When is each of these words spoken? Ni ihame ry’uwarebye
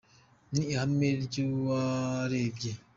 Ni 0.51 0.61
ihame 0.73 1.09
ry’uwarebye 1.23 2.71